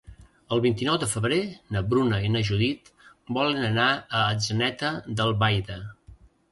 El 0.55 0.61
vint-i-nou 0.61 0.95
de 1.03 1.09
febrer 1.11 1.37
na 1.75 1.83
Bruna 1.91 2.21
i 2.29 2.33
na 2.37 2.43
Judit 2.49 2.91
volen 3.41 3.63
anar 3.69 3.89
a 3.99 4.27
Atzeneta 4.33 4.95
d'Albaida. 5.21 5.83